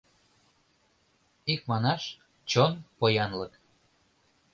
[1.51, 2.03] Икманаш,
[2.49, 3.53] чон поянлык.